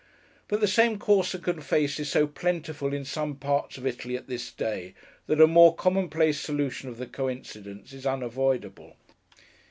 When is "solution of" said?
6.39-6.97